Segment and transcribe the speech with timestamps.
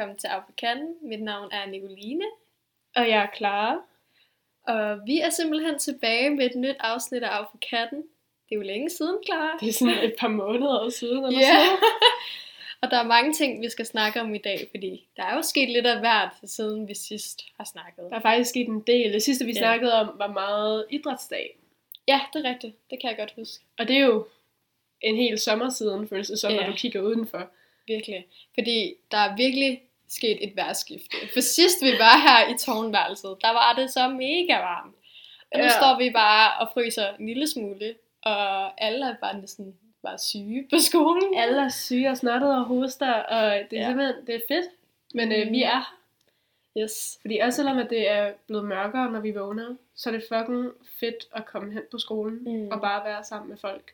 [0.00, 0.94] velkommen til Af for Katten.
[1.02, 2.24] Mit navn er Nicoline,
[2.96, 3.80] Og jeg er Clara.
[4.62, 7.98] og vi er simpelthen tilbage med et nyt afsnit af Af for Katten.
[8.48, 9.56] Det er jo længe siden, Clara.
[9.60, 11.24] Det er sådan et par måneder siden.
[11.24, 11.46] Eller Ja.
[11.46, 11.78] sådan.
[12.82, 15.42] og der er mange ting, vi skal snakke om i dag, fordi der er jo
[15.42, 18.04] sket lidt af hvert, siden vi sidst har snakket.
[18.10, 19.12] Der er faktisk sket en del.
[19.12, 19.58] Det sidste, vi Ja.
[19.58, 21.56] snakkede om, var meget idrætsdag.
[22.08, 22.90] Ja, det er rigtigt.
[22.90, 23.64] Det kan jeg godt huske.
[23.78, 24.26] Og det er jo
[25.00, 26.60] en hel sommer siden, føles det som, Ja.
[26.60, 27.50] når du kigger udenfor.
[27.86, 28.26] Virkelig.
[28.54, 31.16] Fordi der er virkelig sket et vejrskifte.
[31.32, 34.94] For sidst vi var her i tårnværelset, der var det så mega varmt.
[35.52, 35.70] Og nu Ja.
[35.70, 40.66] står vi bare og fryser en lille smule, og alle er bare næsten bare syge
[40.72, 41.34] på skolen.
[41.36, 43.86] Alle er syge og snottet og hoster, og det er Ja.
[43.88, 44.66] simpelthen det er fedt.
[45.14, 45.52] Men øh, Mm.
[45.52, 45.96] vi er her.
[46.78, 47.18] Yes.
[47.20, 50.70] Fordi også selvom at det er blevet mørkere, når vi vågner, så er det fucking
[51.00, 52.68] fedt at komme hen på skolen Mm.
[52.72, 53.92] og bare være sammen med folk.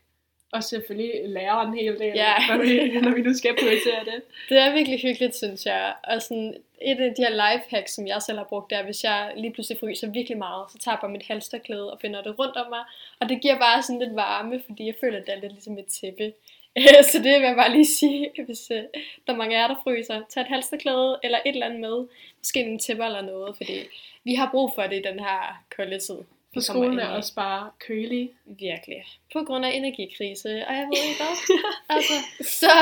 [0.56, 2.34] Og selvfølgelig lære en hel del, Ja.
[2.48, 4.22] når, vi, når vi nu skal prioritere det.
[4.48, 5.94] Det er virkelig hyggeligt, synes jeg.
[6.04, 9.04] Og sådan, et af de her lifehacks, som jeg selv har brugt, det er, hvis
[9.04, 12.38] jeg lige pludselig fryser virkelig meget, så tager jeg bare mit halsterklæde og finder det
[12.38, 12.84] rundt om mig.
[13.20, 15.78] Og det giver bare sådan lidt varme, fordi jeg føler, at det er lidt ligesom
[15.78, 16.32] et tæppe.
[17.12, 18.82] så det vil jeg bare lige sige, hvis øh,
[19.26, 20.20] der er mange af jer, der fryser.
[20.28, 22.06] Tag et halsterklæde eller et eller andet med.
[22.38, 23.78] Måske nogle tæpper eller noget, fordi
[24.24, 26.18] vi har brug for det i den her kolde tid.
[26.60, 28.30] Kommer skolen er også bare kølig.
[28.44, 29.04] Virkelig.
[29.32, 31.58] På grund af energikrise, og jeg ved ikke hvad.
[31.96, 32.12] altså,
[32.60, 32.72] så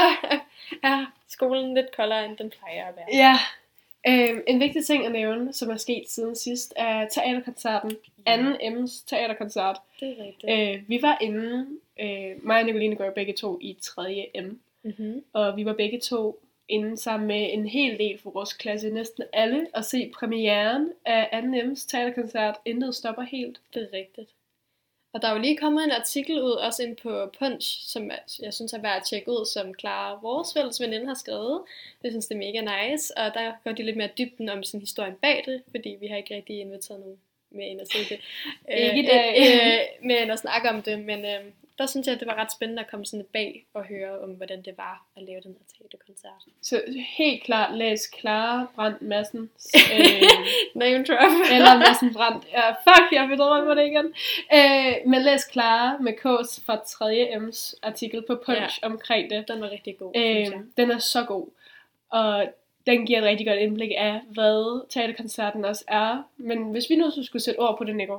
[0.83, 3.07] er skolen lidt koldere, end den plejer at være.
[3.13, 3.39] Ja.
[4.09, 7.97] Øhm, en vigtig ting at nævne, som er sket siden sidst, er teaterkoncerten.
[8.27, 9.77] Anden M's teaterkoncert.
[10.01, 10.77] Det er rigtigt.
[10.79, 11.67] Øh, vi var inde,
[12.01, 14.31] øh, mig og Nicoline går begge to i 3.
[14.43, 15.25] M, Mm-hmm.
[15.33, 19.25] og vi var begge to inde sammen med en hel del fra vores klasse, næsten
[19.33, 22.55] alle, og se premieren af Anden M's teaterkoncert.
[22.65, 23.61] Intet stopper helt.
[23.75, 24.31] Det er rigtigt.
[25.13, 28.11] Og der er jo lige kommet en artikel ud, også ind på Punch, som
[28.43, 31.63] jeg synes er værd at tjekke ud, som Clara, vores fælles veninde, har skrevet.
[32.03, 34.81] Jeg synes, det er mega nice, og der går de lidt mere dybden om sådan
[34.81, 37.19] historien bag det, fordi vi har ikke rigtig inviteret nogen
[37.51, 38.21] med ind og se det.
[38.69, 39.35] Ikke i Øh, dag.
[39.39, 41.45] Øh, øh, med ind og snakke om det, men øh,
[41.79, 44.21] der synes jeg, at det var ret spændende at komme sådan lidt bag og høre
[44.21, 46.43] om, hvordan det var at lave den her teaterkoncert.
[46.63, 46.83] Så
[47.17, 49.51] helt klart læs Clara Brandt Madsen.
[49.95, 50.23] Øh,
[50.75, 51.33] Name drop.
[51.53, 52.47] Eller Madsen Brandt.
[52.53, 54.15] Ja, fuck, jeg vil drømme det igen.
[54.55, 58.87] Øh, men læs Clara med K's fra 3M's artikel på Punch ja.
[58.87, 59.49] omkring det.
[59.49, 60.59] Den var rigtig god, synes jeg.
[60.59, 61.49] Øh, den er så god.
[62.11, 62.49] Og
[62.87, 66.23] den giver et rigtig godt indblik af, hvad teaterkoncerten også er.
[66.37, 68.19] Men hvis vi nu så skulle sætte ord på det, Nico.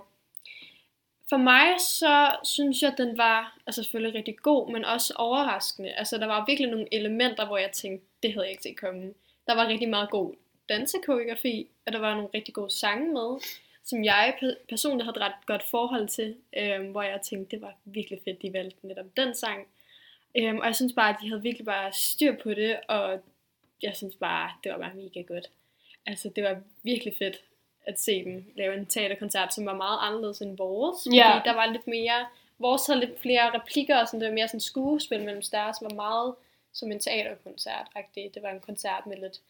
[1.29, 5.93] For mig så synes jeg, at den var altså selvfølgelig rigtig god, men også overraskende.
[5.93, 9.13] Altså der var virkelig nogle elementer, hvor jeg tænkte, det havde jeg ikke set komme.
[9.47, 10.35] Der var rigtig meget god
[10.69, 13.39] dansekoreografi, og der var nogle rigtig gode sange med,
[13.83, 14.37] som jeg
[14.69, 18.41] personligt havde et ret godt forhold til, øhm, hvor jeg tænkte, det var virkelig fedt,
[18.41, 19.67] de valgte netop den sang.
[20.37, 23.19] Øhm, og jeg synes bare, at de havde virkelig bare styr på det, og
[23.81, 25.49] jeg synes bare, det var bare mega godt.
[26.05, 27.43] Altså det var virkelig fedt
[27.87, 31.07] at se dem lave en teaterkoncert, som var meget anderledes end vores.
[31.13, 31.31] Ja.
[31.31, 32.25] Fordi der var lidt mere,
[32.59, 35.95] vores havde lidt flere replikker, og sådan, det var mere sådan skuespil mellem deres, var
[35.95, 36.33] meget
[36.73, 38.31] som en teaterkoncert -agtig.
[38.33, 39.41] Det var en koncert med lidt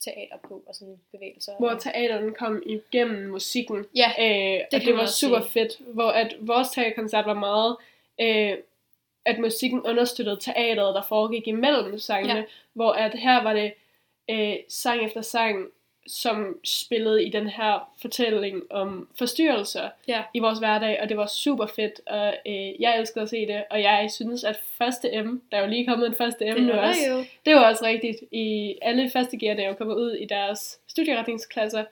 [0.00, 1.52] teater på, og sådan bevægelser.
[1.58, 3.86] Hvor teateren kom igennem musikken.
[3.96, 5.50] Ja, Øh, det og det var super sige.
[5.50, 5.72] fedt.
[5.78, 7.76] Hvor at vores teaterkoncert var meget...
[8.20, 8.58] Øh,
[9.26, 12.34] at musikken understøttede teateret, der foregik imellem sangene.
[12.34, 12.44] Ja.
[12.72, 13.72] Hvor at her var det
[14.30, 15.66] øh, sang efter sang,
[16.06, 21.26] som spillede i den her fortælling om forstyrrelser ja, i vores hverdag, og det var
[21.26, 25.42] super fedt, og øh, jeg elskede at se det, og jeg synes, at første M,
[25.50, 27.24] der er jo lige kommet en første M nu også, jo.
[27.46, 28.16] det var også rigtigt.
[28.32, 31.84] I alle første gear, der er jo kommet ud i deres studieretningsklasser.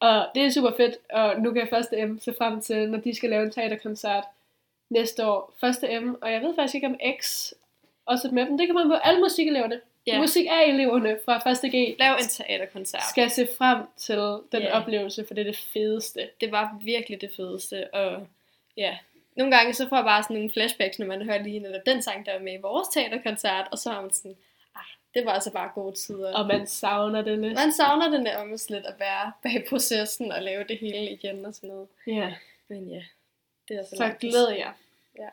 [0.00, 2.98] Og det er super fedt, og nu kan jeg første M se frem til, når
[2.98, 4.24] de skal lave en teaterkoncert
[4.90, 5.54] næste år.
[5.60, 7.52] Første M, og jeg ved faktisk ikke om X
[8.06, 8.58] også med dem.
[8.58, 9.80] Det kan man på alle musikeleverne.
[10.06, 10.18] Ja.
[10.20, 13.02] Musik er eleverne fra første G Lav en teaterkoncert.
[13.10, 14.16] skal se frem til
[14.52, 14.80] den Ja.
[14.80, 16.30] oplevelse, for det er det fedeste.
[16.40, 18.26] det var virkelig det fedeste, og
[18.76, 18.98] ja,
[19.36, 22.02] nogle gange så får jeg bare sådan nogle flashbacks, når man hører lige netop den
[22.02, 24.36] sang, der var med i vores teaterkoncert, og så har man sådan,
[24.74, 24.82] ah,
[25.14, 26.34] det var altså bare gode tider.
[26.34, 27.54] Og man savner det lidt.
[27.54, 31.54] man savner det nærmest lidt at være bag processen og lave det hele igen og
[31.54, 31.88] sådan noget.
[32.06, 32.34] Ja.
[32.68, 33.02] Men ja,
[33.68, 34.72] det er Så langt glæder jeg.
[35.18, 35.28] Ja.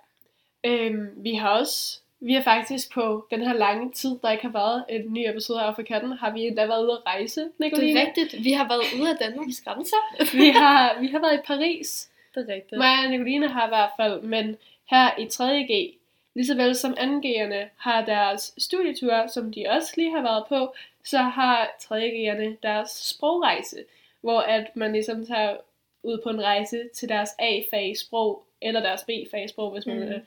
[0.63, 4.51] Øhm, vi har også, vi har faktisk på den her lange tid, der ikke har
[4.51, 7.93] været en ny episode af for katten, har vi endda været ude at rejse, Nicoline.
[7.93, 8.43] Det er rigtigt.
[8.43, 9.97] Vi har været ude af Danmarks grænser.
[10.41, 12.09] vi, har, vi har været i Paris.
[12.35, 12.77] Det er rigtigt.
[12.77, 14.57] Mig og Nicoline har i hvert fald, men
[14.89, 15.97] her i 3.G,
[16.35, 20.75] lige så vel som 2.G'erne har deres studietur, som de også lige har været på,
[21.03, 23.77] så har 3.G'erne deres sprogrejse,
[24.21, 25.57] hvor at man ligesom tager
[26.03, 30.21] ud på en rejse til deres A-fag sprog, eller deres B-fag sprog, hvis man, mm.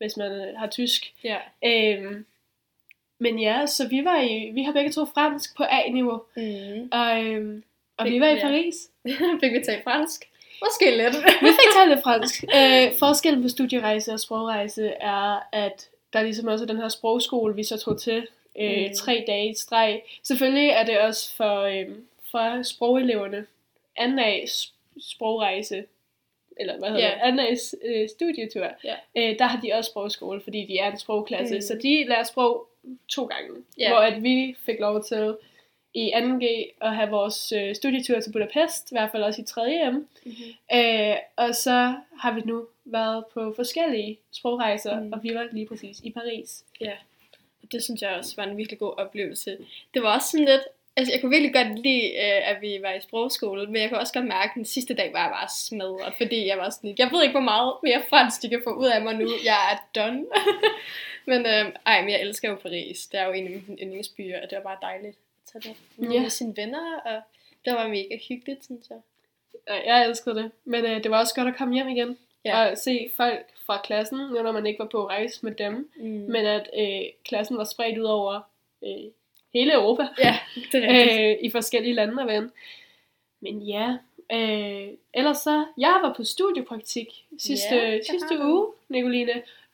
[0.00, 1.12] Hvis man har tysk.
[1.24, 1.36] Ja.
[1.64, 2.26] Øhm,
[3.18, 6.88] Men ja, så vi var i, vi har begge to fransk på A-niveau, Mm.
[6.92, 7.62] og, øhm,
[7.96, 8.40] og vi Fik- var i ja.
[8.40, 8.74] Paris.
[9.40, 10.26] Fik vi talt fransk?
[10.64, 11.16] Måske lidt.
[11.42, 12.44] Vi fik talt lidt fransk.
[12.56, 17.54] Øh, forskellen på studierejse og sprogrejse er, at der ligesom også er den her sprogskole,
[17.56, 18.26] vi så tog til
[18.60, 18.94] øh, Mm.
[18.94, 20.02] tre dage i streg.
[20.22, 21.86] Selvfølgelig er det også for, øh,
[22.30, 23.46] for sprogeleverne.
[23.96, 24.44] Anden af
[25.00, 25.84] sprogrejse,
[26.60, 27.14] eller hvad hedder Ja.
[27.14, 27.54] det, anden af
[27.84, 28.94] øh, studietur, Ja.
[29.16, 31.54] øh, der har de også sprogskole, fordi de er en sprogklasse.
[31.54, 31.60] Mm.
[31.60, 32.66] Så de lærer sprog
[33.08, 33.50] to gange.
[33.78, 33.88] Ja.
[33.90, 35.36] Hvor at vi fik lov til
[35.94, 36.44] i 2G
[36.86, 39.90] at have vores øh, studietur til Budapest, i hvert fald også i 3.
[39.90, 39.94] M.
[39.94, 40.78] Mm-hmm.
[40.78, 45.12] Øh, og så har vi nu været på forskellige sprogrejser, mm.
[45.12, 46.64] og vi var lige præcis i Paris.
[46.80, 46.92] Ja,
[47.62, 49.56] og det synes jeg også var en virkelig god oplevelse.
[49.94, 50.62] Det var også sådan lidt,
[50.96, 54.00] altså jeg kunne virkelig godt lide, øh, at vi var i sprogskole, men jeg kunne
[54.00, 56.94] også godt mærke, at den sidste dag var jeg bare smadret, fordi jeg var sådan,
[56.98, 59.28] jeg ved ikke, hvor meget mere fransk de kan få ud af mig nu.
[59.44, 60.26] Jeg er done.
[61.30, 63.06] men øh, ej, men jeg elsker jo Paris.
[63.06, 66.12] Det er jo en af mine yndlingsbyer, og det var bare dejligt at tage det
[66.14, 66.20] Ja.
[66.20, 67.20] med sine venner, og
[67.64, 68.98] det var mega hyggeligt, synes jeg.
[69.86, 72.18] Jeg elskede det, men øh, det var også godt at komme hjem igen.
[72.44, 72.70] Ja.
[72.70, 76.04] Og se folk fra klassen, når man ikke var på rejse med dem, Mm.
[76.06, 78.40] men at øh, klassen var spredt ud over
[78.84, 79.10] øh,
[79.54, 80.08] hele Europa.
[80.18, 80.38] ja,
[80.72, 82.50] det er øh, i forskellige lande og vende.
[83.40, 83.96] Men ja,
[84.32, 88.42] øh, ellers så, jeg var på studiepraktik sidste, Ja, sidste du.
[88.42, 89.32] uge, Nicoline.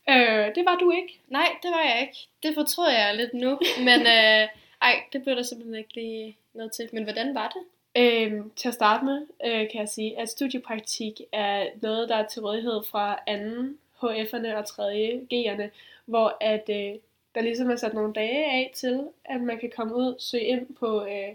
[0.08, 1.18] Øh, det var du ikke.
[1.28, 2.18] Nej, det var jeg ikke.
[2.42, 3.58] Det fortrød jeg lidt nu.
[3.78, 4.48] Men øh,
[4.82, 6.88] ej, det blev der simpelthen ikke lige noget til.
[6.92, 7.62] Men hvordan var det?
[7.98, 12.26] Øhm, til at starte med øh, kan jeg sige, at studiepraktik er noget, der er
[12.26, 15.68] til rådighed fra anden HF'erne og tredje G'erne,
[16.06, 16.94] hvor at øh,
[17.36, 20.66] der ligesom er sat nogle dage af til, at man kan komme ud, søge ind
[20.80, 21.34] på, øh,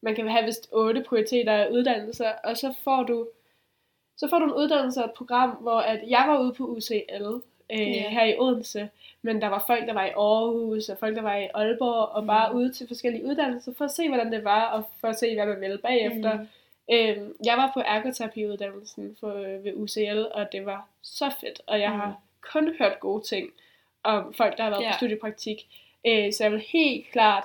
[0.00, 3.28] man kan have vist otte prioriteter af uddannelser, og så får du
[4.16, 7.24] så får du en uddannelse og et program, hvor at jeg var ude på UCL
[7.72, 8.08] øh, Ja.
[8.08, 8.88] her i Odense,
[9.22, 12.26] men der var folk, der var i Aarhus, og folk, der var i Aalborg, og
[12.26, 12.58] bare Mm.
[12.58, 15.46] ude til forskellige uddannelser, for at se, hvordan det var, og for at se, hvad
[15.46, 16.38] man ville bagefter.
[16.38, 16.46] Mm.
[16.94, 21.80] Øhm, jeg var på ergoterapiuddannelsen for, øh, ved UCL, og det var så fedt, og
[21.80, 21.96] jeg Mm.
[22.00, 22.16] har
[22.52, 23.50] kun hørt gode ting
[24.02, 24.90] om folk, der har været Ja.
[24.90, 25.66] på studiepraktik.
[26.06, 27.44] Øh, så jeg vil helt klart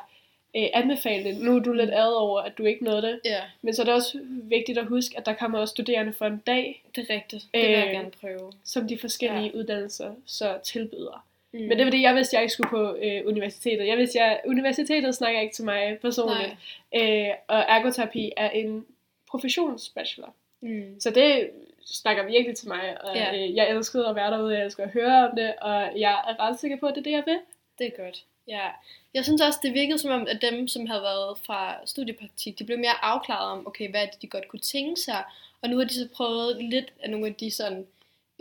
[0.55, 1.37] øh, anbefale det.
[1.41, 3.85] Nu er du lidt ad over, at du ikke nåede det, Ja, men så er
[3.85, 7.15] det også vigtigt at huske, at der kommer også studerende for en dag, det er
[7.15, 7.45] rigtigt.
[7.53, 8.51] Det vil jeg Øh, gerne prøve.
[8.63, 9.59] som de forskellige ja.
[9.59, 11.25] uddannelser så tilbyder.
[11.51, 11.59] Mm.
[11.59, 13.87] Men det var det, jeg vidste, jeg ikke skulle på øh, universitetet.
[13.87, 16.55] Jeg vidste, jeg, universitetet snakker ikke til mig personligt.
[16.93, 17.27] Nej.
[17.27, 18.85] Øh, og ergoterapi er en
[19.29, 20.33] professionsbachelor.
[20.61, 20.99] Mm.
[20.99, 21.49] Så det
[21.91, 23.35] snakker virkelig til mig, og Ja.
[23.35, 26.39] øh, jeg elskede at være derude, jeg elsker at høre om det, og jeg er
[26.39, 27.39] ret sikker på, at det er det, jeg vil.
[27.79, 28.23] Det er godt.
[28.47, 28.67] Ja.
[29.13, 32.63] Jeg synes også, det virkede som om, at dem, som havde været fra studiepraktik, de
[32.63, 35.23] blev mere afklaret om, okay, hvad er det, de godt kunne tænke sig.
[35.61, 37.87] Og nu har de så prøvet lidt af nogle af de sådan,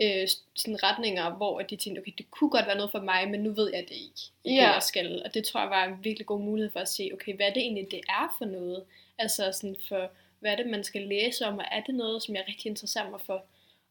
[0.01, 3.39] øh, sådan retninger, hvor de tænkte, okay, det kunne godt være noget for mig, men
[3.39, 4.71] nu ved jeg det ikke, det Ja.
[4.71, 5.21] jeg skal.
[5.25, 7.57] Og det tror jeg var en virkelig god mulighed for at se, okay, hvad det
[7.57, 8.83] egentlig, det er for noget?
[9.17, 12.35] Altså sådan for, hvad er det, man skal læse om, og er det noget, som
[12.35, 13.43] jeg rigtig interesserer mig for?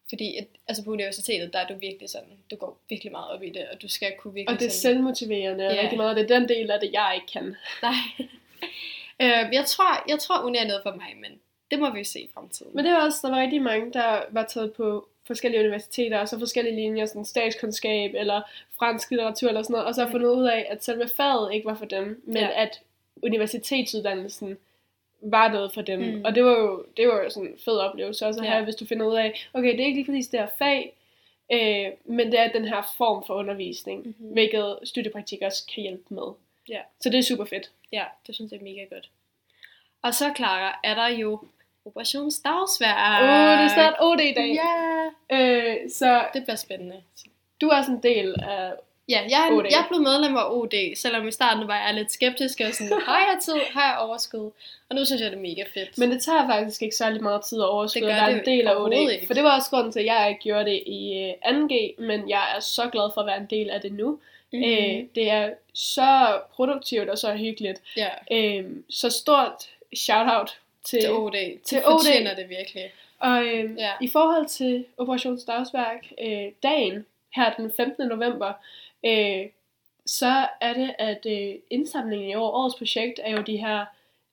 [0.09, 3.43] Fordi at, altså på universitetet, der er du virkelig sådan, du går virkelig meget op
[3.43, 5.81] i det, og du skal kunne virkelig Og det er sådan, selvmotiverende, og Ja.
[5.81, 7.55] rigtig meget, det er den del af det, jeg ikke kan.
[7.81, 7.93] Nej.
[9.21, 11.39] øh, jeg tror, jeg tror, uni er noget for mig, men
[11.71, 12.71] det må vi jo se i fremtiden.
[12.75, 16.27] Men det er også, der var rigtig mange, der var taget på forskellige universiteter, og
[16.29, 18.41] så forskellige linjer, sådan statskundskab, eller
[18.79, 21.65] fransk litteratur, eller sådan noget, og så har fundet ud af, at selve faget ikke
[21.65, 22.61] var for dem, men Ja.
[22.61, 22.81] at
[23.23, 24.57] universitetsuddannelsen
[25.21, 25.99] var noget for dem.
[25.99, 26.21] Mm.
[26.25, 28.51] Og det var jo, det var jo sådan en fed oplevelse også at Ja.
[28.51, 30.93] have, hvis du finder ud af, okay, det er ikke lige præcis det her fag,
[31.51, 34.15] øh, men det er den her form for undervisning, Mhm.
[34.19, 34.33] mm-hmm.
[34.33, 36.27] hvilket studiepraktik også kan hjælpe med.
[36.69, 36.79] Ja.
[36.99, 37.71] Så det er super fedt.
[37.91, 39.09] Ja, det synes jeg er mega godt.
[40.01, 41.39] Og så, Clara, er der jo
[41.85, 43.23] operationsdagsværk.
[43.23, 44.53] Åh, oh, det er snart OD i dag.
[44.53, 47.03] Ja, Øh, så det bliver spændende.
[47.61, 48.73] du er sådan en del af
[49.09, 49.65] Ja, jeg, OD.
[49.71, 53.17] jeg blev medlem af OD, selvom i starten var jeg lidt skeptisk og sådan, har
[53.19, 54.51] jeg tid, har jeg overskud?
[54.89, 55.97] Og nu synes jeg, det er mega fedt.
[55.97, 58.39] Men det tager faktisk ikke særlig meget tid at overskue Det at gør være det
[58.39, 58.93] en del af OD.
[58.93, 59.27] ikke.
[59.27, 61.13] For det var også grunden til, at jeg ikke gjorde det i
[61.45, 64.11] øh, 2G, men jeg er så glad for at være en del af det nu.
[64.53, 64.59] mm.
[64.59, 64.63] Mm.
[64.63, 67.81] Øh, det er så produktivt og så hyggeligt.
[67.97, 71.31] ja, Øh, så stort shout-out til, til OD.
[71.31, 71.83] til Til OD.
[71.85, 71.91] OD.
[71.99, 72.83] fortjener det virkelig.
[73.19, 73.91] Og øh, Ja.
[74.01, 78.07] i forhold til Operation Dagsværk, øh, dagen her den 15.
[78.07, 78.53] november,
[79.05, 79.45] øh,
[80.05, 83.85] så er det, at øh, indsamlingen i år, årets projekt, er jo de her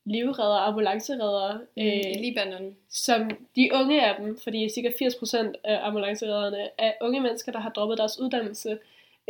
[0.04, 2.76] livredder, ambulanceredder, Øh, I øh, Libanon.
[2.90, 7.70] som de unge af dem, fordi cirka 80% af ambulanceredderne er unge mennesker, der har
[7.70, 8.78] droppet deres uddannelse,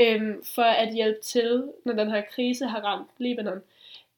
[0.00, 3.62] øhm, for at hjælpe til, når den her krise har ramt Libanon.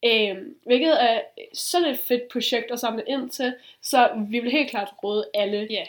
[0.04, 1.20] Øhm, hvilket er
[1.54, 5.66] sådan et fedt projekt at samle ind til, så vi vil helt klart råde alle
[5.70, 5.85] Ja.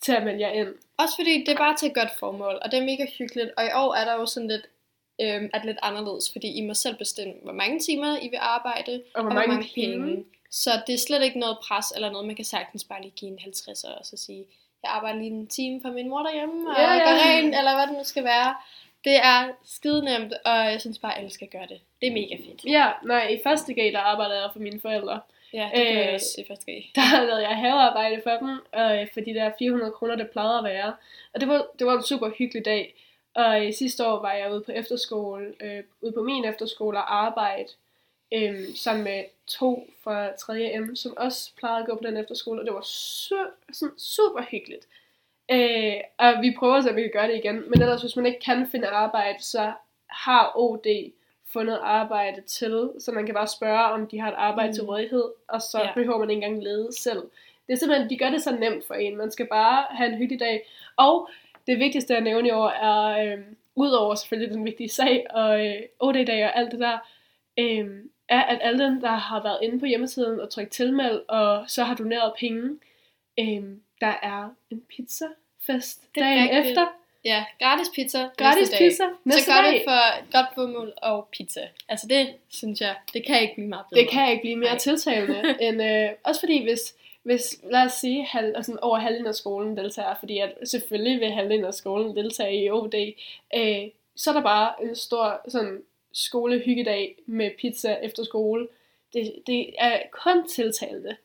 [0.00, 0.68] til at melde jer ind.
[1.02, 3.50] Også fordi det er bare til et godt formål, og det er mega hyggeligt.
[3.56, 4.66] Og i år er der jo sådan lidt
[5.22, 9.02] øhm, er lidt anderledes, fordi I må selv bestemme, hvor mange timer I vil arbejde,
[9.14, 10.24] Og hvor og mange, hvor mange penge.
[10.50, 13.30] Så det er slet ikke noget pres eller noget, man kan sagtens bare lige give
[13.30, 14.44] en 50 og så sige,
[14.82, 16.92] jeg arbejder lige en time for min mor derhjemme, og ja.
[16.92, 16.98] ja.
[16.98, 18.54] gør rent, eller hvad det nu skal være.
[19.04, 21.80] Det er skide nemt, og jeg synes bare, at alle skal gøre det.
[22.00, 22.64] Det er mega fedt.
[22.64, 25.20] Ja, nej, i første G, der arbejdede jeg for mine forældre.
[25.52, 26.66] Ja, det kan jeg Øh, også i første.
[26.96, 30.64] Der lavede jeg havearbejde for dem, og for de der 400 kroner, det plejede at
[30.64, 30.94] være.
[31.34, 32.94] Og det var, det var en super hyggelig dag.
[33.34, 37.24] Og øh, sidste år var jeg ude på efterskole, øh, ude på min efterskole og
[37.26, 37.68] arbejde
[38.34, 42.64] øh, sammen med to fra 3M, som også plejede at gå på den efterskole, og
[42.66, 44.86] det var su- sådan super hyggeligt.
[45.52, 48.16] Øh, og vi prøver at se, om vi kan gøre det igen, men ellers hvis
[48.16, 49.72] man ikke kan finde arbejde, så
[50.06, 51.10] har OD
[51.52, 54.74] fundet arbejde til, så man kan bare spørge, om de har et arbejde mm.
[54.74, 55.92] til rådighed, og så Ja.
[55.94, 57.22] behøver man ikke engang lede selv.
[57.66, 59.16] Det er simpelthen, de gør det så nemt for en.
[59.16, 60.68] Man skal bare have en hyggelig dag.
[60.96, 61.28] Og
[61.66, 63.38] det vigtigste at nævne i år er, øh,
[63.74, 66.98] udover selvfølgelig den vigtige sag, og øh, OD-dag og alt det der,
[67.58, 67.88] øh,
[68.28, 71.84] er, at alle dem, der har været inde på hjemmesiden og trykt tilmeld, og så
[71.84, 72.78] har doneret penge,
[73.40, 73.62] øh,
[74.00, 76.66] der er en pizzafest Det er dagen rigtigt.
[76.70, 76.86] efter.
[77.24, 78.90] Ja, gratis pizza Gratis næste dag.
[78.90, 79.74] pizza næste så gør dag.
[79.74, 81.68] det for godt formål og pizza.
[81.88, 84.02] Altså det, synes jeg, det kan ikke blive meget bedre.
[84.02, 84.78] Det kan ikke blive mere Nej.
[84.78, 85.56] tiltalende.
[85.66, 89.76] end, øh, også fordi, hvis, hvis lad os sige, halv, altså, over halvdelen af skolen
[89.76, 93.12] deltager, fordi at selvfølgelig vil halvdelen af skolen deltage i OD,
[93.56, 98.68] øh, så er der bare en stor sådan, skolehyggedag med pizza efter skole.
[99.12, 101.16] Det, det er kun tiltalende.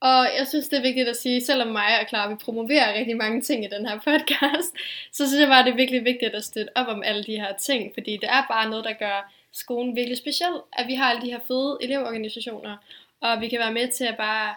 [0.00, 3.16] Og jeg synes, det er vigtigt at sige, selvom mig og Clara, vi promoverer rigtig
[3.16, 4.74] mange ting i den her podcast,
[5.16, 7.52] så synes jeg bare, det er virkelig vigtigt at støtte op om alle de her
[7.56, 11.22] ting, fordi det er bare noget, der gør skolen virkelig speciel, at vi har alle
[11.22, 12.76] de her fede elevorganisationer,
[13.20, 14.54] og vi kan være med til at bare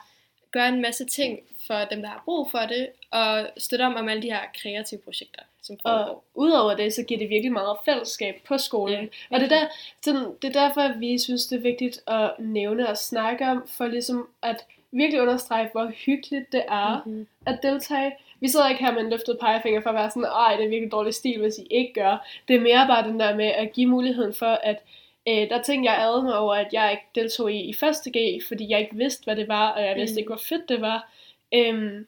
[0.52, 4.10] gøre en masse ting for dem, der har brug for det, og støtte om om
[4.10, 6.12] alle de her kreative projekter, som foregår.
[6.12, 9.10] Og udover det, så giver det virkelig meget fællesskab på skolen.
[9.32, 9.68] Ja, og det er, der,
[10.02, 13.68] sådan, det er derfor, at vi synes, det er vigtigt at nævne og snakke om,
[13.68, 17.28] for ligesom at virkelig understrege, hvor hyggeligt det er Mhm.
[17.46, 18.12] at deltage.
[18.40, 20.70] Vi sidder ikke her med en løftet pegefinger for at være sådan, ej, det er
[20.70, 22.28] virkelig dårlig stil, hvis I ikke gør.
[22.48, 24.84] Det er mere bare den der med at give muligheden for, at
[25.28, 28.12] øh, der er ting, jeg ærede mig over, at jeg ikke deltog i i første
[28.18, 30.18] G, fordi jeg ikke vidste, hvad det var, og jeg vidste Mm.
[30.20, 31.12] ikke, hvor fedt det var.
[31.54, 32.08] Øhm,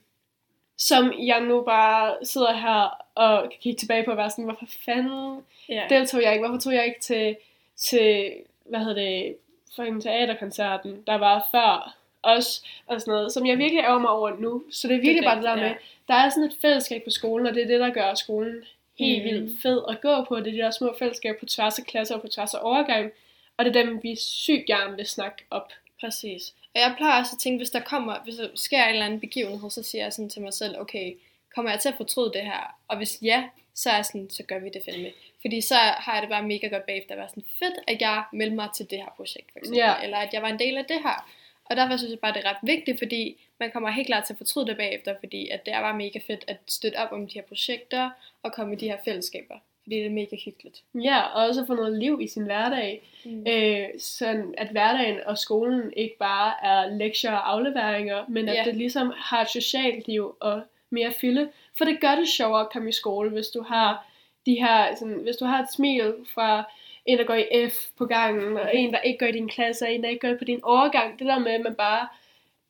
[0.77, 4.65] som jeg nu bare sidder her og kan kigge tilbage på og være sådan, hvorfor
[4.85, 5.83] fanden Ja.
[5.89, 6.47] deltog jeg ikke?
[6.47, 7.35] Hvorfor tog jeg ikke til,
[7.77, 8.33] til
[8.65, 9.35] hvad hedder det,
[9.75, 14.29] fucking teaterkoncerten, der var før os, og sådan noget, som jeg virkelig ærger mig over
[14.39, 14.63] nu.
[14.71, 15.75] Så det er virkelig Det er bare det der med,
[16.07, 18.63] der er sådan et fællesskab på skolen, og det er det, der gør skolen
[18.99, 19.33] helt Mhm.
[19.33, 20.35] vildt fed at gå på.
[20.39, 23.11] Det er de der små fællesskaber på tværs af klasser og på tværs af overgang,
[23.57, 25.71] og det er dem, vi sygt gerne vil snakke op.
[26.01, 26.53] Præcis.
[26.75, 29.19] Og jeg plejer også at tænke, hvis der kommer, hvis der sker en eller anden
[29.19, 31.13] begivenhed, så siger jeg sådan til mig selv, okay,
[31.55, 32.75] kommer jeg til at fortryde det her?
[32.87, 33.43] Og hvis ja,
[33.75, 35.09] så er sådan, så gør vi det fandme.
[35.41, 38.23] Fordi så har jeg det bare mega godt bagefter at være sådan fedt, at jeg
[38.33, 39.77] meldte mig til det her projekt, for eksempel.
[39.79, 39.93] Ja.
[40.03, 41.29] Eller at jeg var en del af det her.
[41.65, 44.33] Og derfor synes jeg bare, det er ret vigtigt, fordi man kommer helt klart til
[44.33, 47.27] at fortryde det bagefter, fordi at det er bare mega fedt at støtte op om
[47.27, 48.09] de her projekter,
[48.43, 49.55] og komme i de her fællesskaber.
[49.83, 50.81] Fordi det er mega hyggeligt.
[50.95, 53.09] Ja, og også få noget liv i sin hverdag.
[53.25, 53.47] Mm.
[53.47, 58.63] Øh, sådan at hverdagen og skolen ikke bare er lektier og afleveringer, men at Ja.
[58.65, 61.49] det ligesom har et socialt liv og mere fylde.
[61.77, 64.07] For det gør det sjovere at komme i skole, hvis du har
[64.45, 66.71] de her, sådan, hvis du har et smil fra
[67.05, 69.85] en, der går i F på gangen, og en, der ikke går i din klasse,
[69.85, 71.19] og en, der ikke går på din overgang.
[71.19, 72.07] Det der med, at man bare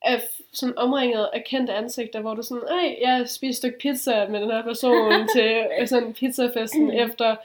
[0.02, 0.20] er
[0.54, 4.42] sådan omringet af kendte ansigter, hvor du sådan, ej, jeg spiste et stykke pizza med
[4.42, 7.36] den her person til øh, sådan pizzafesten efter,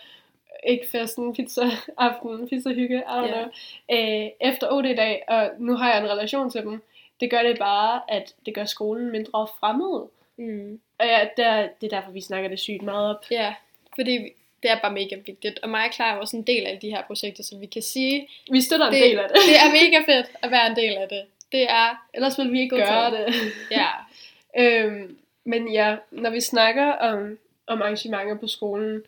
[0.67, 1.63] ikke festen, pizza
[1.99, 3.45] aften, pizza hygge, I don't know,
[3.91, 6.83] øh, efter OD-dag, og nu har jeg en relation til dem.
[7.21, 10.09] Det gør det bare, at det gør skolen mindre fremmed.
[10.37, 10.81] Mm.
[10.99, 13.25] Og ja, der, det er derfor, vi snakker det sygt meget op.
[13.31, 13.55] Ja,
[13.95, 15.59] fordi vi- det er bare mega vigtigt.
[15.63, 17.83] Og mig og Clara er også en del af de her projekter, så vi kan
[17.83, 19.37] sige, Vi støtter en det, del af det.
[19.49, 21.23] det er mega fedt at være en del af det.
[21.53, 23.17] Det er, Ellers vil vi ikke gøre tid.
[23.19, 23.35] det.
[23.81, 23.89] ja,
[24.59, 29.03] øhm, men ja, når vi snakker om, om arrangementer på skolen,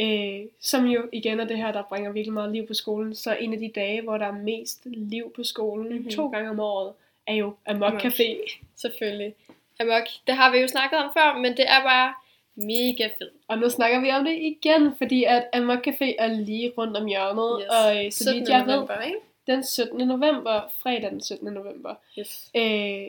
[0.00, 3.36] øh, som jo igen er det her, der bringer virkelig meget liv på skolen, så
[3.40, 5.94] en af de dage, hvor der er mest liv på skolen, Mhm.
[5.96, 6.10] mm-hmm.
[6.10, 6.92] to gange om året,
[7.26, 8.02] er jo Amok Amok.
[8.04, 8.58] Café.
[8.76, 9.34] selvfølgelig.
[9.80, 12.14] Amok, det har vi jo snakket om før, men det er bare
[12.56, 13.32] mega fedt.
[13.48, 17.06] Og nu snakker vi om det igen, fordi at Amok Café er lige rundt om
[17.06, 17.68] hjørnet, Yes.
[17.70, 18.40] og øh, så 17.
[18.40, 19.18] vidt jeg ved, november, ikke?
[19.46, 20.08] den 17.
[20.08, 21.52] november, fredag den 17.
[21.52, 21.94] november.
[22.18, 22.50] Yes.
[22.56, 23.02] Øh,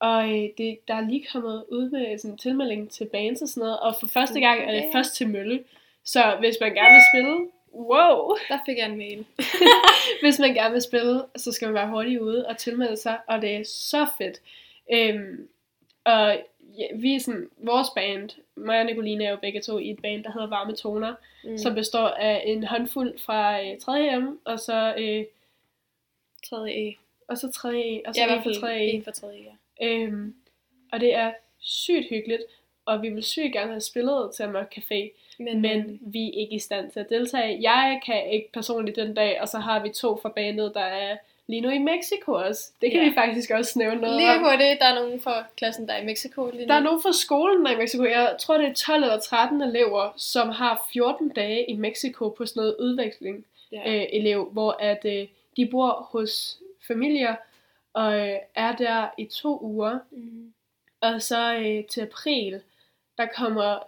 [0.00, 3.48] og øh, det, der er lige kommet ud med sådan en tilmelding til bands og
[3.48, 4.92] sådan noget, og for første gang er det Okay.
[4.92, 5.64] først til Mølle.
[6.04, 7.36] Så hvis man gerne vil spille,
[7.74, 9.26] wow, Der fik jeg en mail.
[10.22, 13.42] hvis man gerne vil spille, så skal man være hurtig ude og tilmelde sig, og
[13.42, 14.40] det er så fedt.
[14.92, 15.48] Øhm,
[16.04, 16.36] og
[16.80, 20.02] ja, vi er sådan, vores band, mig og Nicoline er jo begge to i et
[20.02, 21.58] band, der hedder Varme Toner, mm.
[21.58, 25.24] som består af en håndfuld fra øh, 3M, og så, øh,
[26.46, 26.72] 3.
[26.72, 26.96] E.
[27.28, 28.94] og så 3E, og så Ja, en fra fald 3E.
[28.94, 29.26] en for 3.
[29.26, 29.86] ja.
[29.86, 30.34] Øhm,
[30.92, 32.42] og det er sygt hyggeligt,
[32.84, 36.54] og vi vil sygt gerne have spillet til Amok Café, Men, men vi er ikke
[36.54, 37.58] i stand til at deltage.
[37.62, 41.16] Jeg kan ikke personligt den dag, og så har vi to fra bandet, der er
[41.50, 42.72] lige nu i Mexico også.
[42.80, 43.08] Det kan Ja.
[43.08, 46.04] vi faktisk også nævne noget Lige hurtigt, der er nogen fra klassen, der er i
[46.04, 46.68] Mexico lige nu.
[46.68, 48.04] Der er nogen fra skolen der er i Mexico.
[48.04, 52.46] Jeg tror, det er 12 eller 13 elever, som har 14 dage i Mexico på
[52.46, 53.82] sådan noget udveksling ja.
[53.86, 55.26] øh, elev, hvor at øh,
[55.56, 57.34] de bor hos familier
[57.92, 59.98] og øh, er der i to uger.
[60.10, 60.52] Mm.
[61.00, 62.60] Og så øh, til april,
[63.18, 63.78] der kommer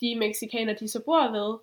[0.00, 1.58] de mexikanere, de så bor ved,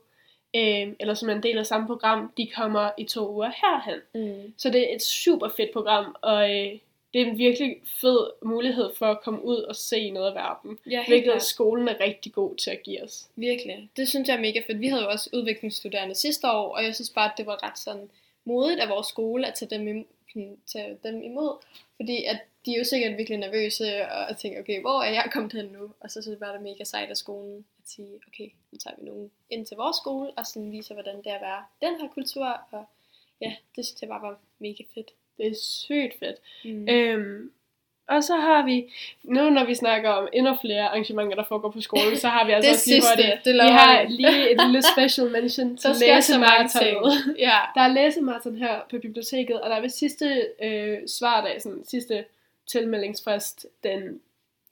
[0.56, 4.00] øh, eller som er en del af samme program, de kommer i to uger herhen.
[4.16, 4.54] Mm.
[4.58, 6.80] Så det er et super fedt program, og øh,
[7.14, 10.78] det er en virkelig fed mulighed for at komme ud og se noget af verden.
[10.90, 11.44] Ja, Hvilket klart.
[11.44, 13.28] skolen er rigtig god til at give os.
[13.36, 13.90] Virkelig.
[13.98, 14.80] Det synes jeg er mega fedt.
[14.80, 17.80] Vi havde jo også udviklingsstuderende sidste år, og jeg synes bare, at det var ret
[17.80, 18.10] sådan
[18.46, 21.66] modigt af vores skole at tage dem, sådan, tage dem imod.
[21.96, 25.54] Fordi at de er jo sikkert virkelig nervøse og tænker, okay, hvor er jeg kommet
[25.54, 25.92] hen nu?
[26.00, 28.96] Og så synes jeg bare, det er mega sejt af skolen sige, okay, nu tager
[29.00, 32.00] vi nogen ind til vores skole, og sådan viser, hvordan det er at være den
[32.02, 32.46] her kultur.
[32.72, 32.86] Og
[33.42, 35.12] ja, det synes jeg bare var mega fedt.
[35.38, 36.38] Det er sygt fedt.
[36.66, 36.90] Mm.
[36.90, 37.52] Øhm,
[38.08, 38.94] og så har vi,
[39.24, 42.52] nu når vi snakker om endnu flere arrangementer, der foregår på skolen, så har vi
[42.56, 45.90] altså Det også lige sidste, hurtigt- det vi har lige et lille special mention til
[46.82, 46.96] ting.
[47.48, 47.58] Ja.
[47.76, 52.26] Der er læsemarathon her på biblioteket, og der er ved sidste øh, svardag, sådan sidste
[52.68, 54.22] tilmeldingsfrist, den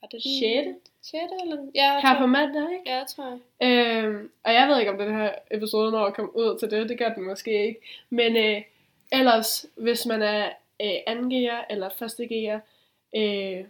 [0.00, 0.74] Var det Sjette?
[1.02, 1.14] 6.
[1.42, 1.66] eller?
[1.74, 2.82] Ja, her på mandag, ikke?
[2.86, 3.24] Ja, jeg tror
[3.60, 3.68] jeg.
[3.68, 6.88] Øhm, og jeg ved ikke, om den her episode når at komme ud til det.
[6.88, 7.80] Det gør den måske ikke.
[8.10, 8.62] Men øh,
[9.12, 10.48] ellers, hvis man er
[10.82, 12.60] øh, 2G'er eller 1.G'er,
[13.16, 13.64] øh,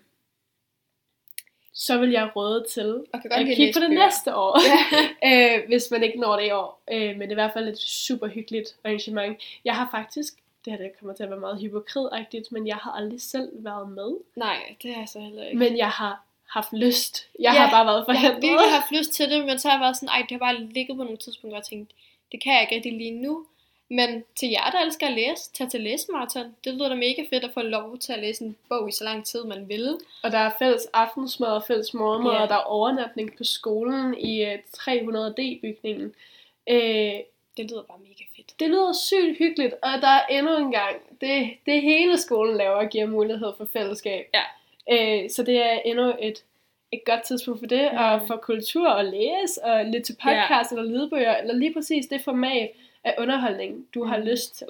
[1.75, 4.05] så vil jeg råde til Og kan godt at kigge på det bøger.
[4.05, 4.59] næste år.
[4.71, 5.57] Ja.
[5.59, 6.83] øh, hvis man ikke når det i år.
[6.93, 9.39] Øh, men det er i hvert fald et super hyggeligt arrangement.
[9.65, 12.91] Jeg har faktisk, det her det kommer til at være meget hypokridagtigt, men jeg har
[12.93, 14.17] aldrig selv været med.
[14.37, 15.59] Nej, det har jeg så heller ikke.
[15.59, 17.29] Men jeg har haft lyst.
[17.39, 18.43] Jeg Ja, har bare været jeg har forhindret.
[18.43, 20.61] virkelig haft lyst til det, men så har jeg været sådan, ej, det har bare
[20.65, 21.91] ligget på nogle tidspunkter og tænkt,
[22.33, 23.47] det kan jeg ikke rigtig lige nu.
[23.91, 26.55] Men til jer, der elsker at læse, tag til læsemarathon.
[26.65, 29.05] Det lyder da mega fedt at få lov til at læse en bog i så
[29.05, 29.99] lang tid, man vil.
[30.23, 32.43] Og der er fælles aftensmad og fælles morgenmad, Ja.
[32.43, 36.15] og der er overnatning på skolen i øh, 300D-bygningen.
[36.71, 37.13] Øh,
[37.57, 38.25] Det lyder bare mega.
[38.61, 42.85] Det lyder sygt hyggeligt, og der er endnu en gang, det, det hele skolen laver
[42.89, 44.27] giver mulighed for fællesskab.
[44.35, 44.43] Ja.
[44.93, 46.45] Øh, så det er endnu et,
[46.93, 47.99] et godt tidspunkt for det, Mm.
[47.99, 52.21] og for kultur og læse, og lidt til podcast eller lydbøger, eller lige præcis det
[52.25, 52.71] format
[53.05, 54.25] af underholdning, du har Mm.
[54.25, 54.67] lyst til.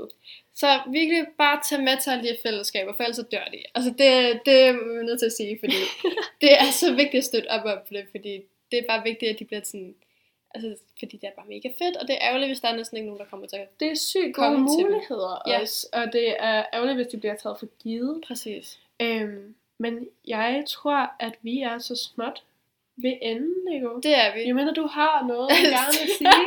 [0.54, 3.58] Så virkelig bare tage med til alle de fællesskaber, for ellers så dør de.
[3.74, 5.76] Altså det, det er vi nødt til at sige, fordi
[6.40, 9.38] det er så vigtigt at støtte op om det, fordi det er bare vigtigt, at
[9.38, 9.94] de bliver sådan...
[10.54, 12.96] Altså, fordi det er bare mega fedt, og det er ærgerligt, hvis der er næsten
[12.96, 13.80] ikke nogen, der kommer til at...
[13.80, 14.92] Det er sygt gode Komme til dem.
[14.92, 15.60] muligheder Ja.
[15.60, 18.24] også, og det er ærgerligt, hvis de bliver taget for givet.
[18.26, 18.78] Præcis.
[19.00, 22.42] Øhm, men jeg tror, at vi er så småt
[22.96, 24.00] ved enden, Lego.
[24.00, 24.46] Det er vi.
[24.46, 26.44] Jeg mener, du har noget, du gerne vil sige.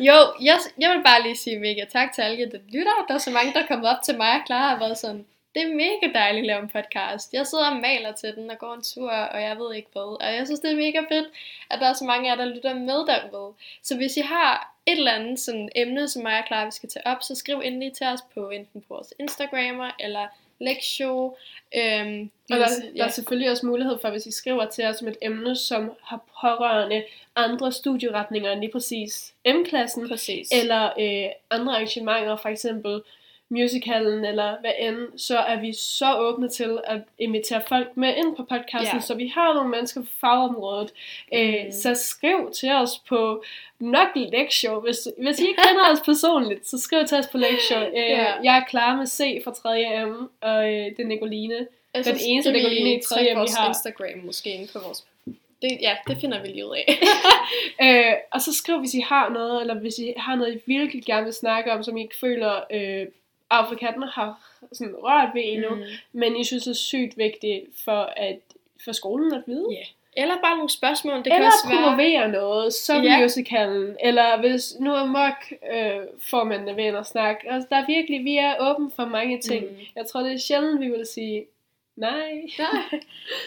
[0.00, 3.04] Jo, jeg, jeg vil bare lige sige mega tak til alle jer, der lytter.
[3.08, 5.26] Der er så mange, der er kommet op til mig og Clara har været sådan,
[5.54, 7.34] det er mega dejligt at lave en podcast.
[7.34, 10.16] Jeg sidder og maler til den og går en tur, og jeg ved ikke hvad.
[10.26, 11.26] Og jeg synes, det er mega fedt,
[11.70, 13.52] at der er så mange af jer, der lytter med derude.
[13.82, 16.88] Så hvis I har et eller andet sådan emne, som mig og Clara vi skal
[16.88, 20.26] tage op, så skriv endelig til os på enten på vores Instagrammer eller
[20.60, 21.34] Lexshow.
[21.76, 25.02] Øhm, Og der, vi- der er selvfølgelig også mulighed for, hvis I skriver til os
[25.02, 27.04] om et emne, som har pårørende
[27.36, 30.48] andre studieretninger end lige præcis M-klassen, Præcis.
[30.62, 33.00] eller øh, andre arrangementer, for eksempel
[33.50, 38.36] musicalen eller hvad end, så er vi så åbne til at invitere folk med ind
[38.36, 39.00] på podcasten, Ja.
[39.00, 40.90] så vi har nogle mennesker fra fagområdet.
[41.34, 41.72] Øh, Mm.
[41.72, 43.42] Så skriv til os på
[43.78, 44.80] nok Lecture.
[44.80, 47.86] Hvis, hvis I ikke kender os personligt, så skriv til os på Lecture.
[47.88, 48.32] Øh, Ja.
[48.42, 51.54] Jeg er klar med C fra 3M, og øh, det er Nicoline.
[51.54, 53.14] Jeg Den synes, eneste Nicoline i vi 3.
[53.16, 53.68] trykke vi har.
[53.68, 55.04] Instagram måske ind på vores...
[55.62, 56.98] Det, ja, det finder vi lige ud af.
[57.82, 61.04] Øh, og så skriv, hvis I har noget, eller hvis I har noget, I virkelig
[61.04, 63.06] gerne vil snakke om, som I ikke føler, øh,
[63.50, 64.40] Afrikatten har
[64.72, 65.82] sådan rørt ved endnu, mm.
[66.12, 68.38] men I synes er sygt vigtigt for, at,
[68.84, 69.66] for skolen at vide.
[69.70, 69.84] Ja.
[70.22, 71.16] Eller bare nogle spørgsmål.
[71.16, 71.82] Det Det kan eller også være...
[71.82, 73.20] promovere noget, som Ja.
[73.20, 77.50] musicalen, eller hvis nu er mok øh, formændene ved at snakke.
[77.52, 79.64] Altså, der er virkelig, vi er åben for mange ting.
[79.64, 79.76] Mm.
[79.96, 81.44] Jeg tror, det er sjældent, vi vil sige
[81.98, 82.32] Nej.
[82.58, 83.00] Nej,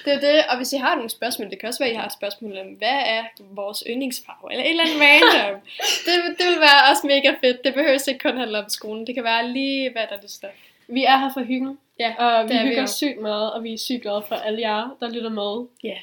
[0.05, 0.43] det er det.
[0.49, 2.57] Og hvis I har nogle spørgsmål, det kan også være, at I har et spørgsmål
[2.57, 5.61] om, hvad er vores yndlingsfarve, eller et eller andet random.
[6.05, 7.63] det, det vil være også mega fedt.
[7.63, 9.07] Det behøver ikke kun handle om skolen.
[9.07, 10.49] Det kan være lige, hvad der er det står.
[10.87, 12.83] Vi er her for hyggen, Ja, og vi det er vi hygger jo.
[12.83, 15.67] os sygt meget, og vi er sygt glade for alle jer, der lytter med.
[15.83, 15.97] Ja.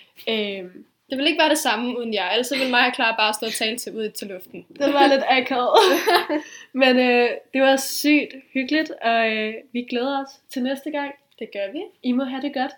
[0.58, 2.30] Øhm, Det vil ikke være det samme uden jer.
[2.30, 4.66] Ellers vil mig og Clara bare stå og tale til ud til luften.
[4.78, 5.70] det var lidt akavet.
[6.82, 11.14] Men øh, det var sygt hyggeligt, og øh, vi glæder os til næste gang.
[11.38, 11.85] Det gør vi.
[12.03, 12.72] I må have det godt.